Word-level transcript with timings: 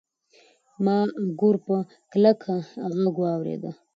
ما 0.83 0.97
ګور 1.39 1.55
په 1.65 1.75
کلک 2.11 2.39
غږ 3.01 3.15
واورېد. 3.19 3.63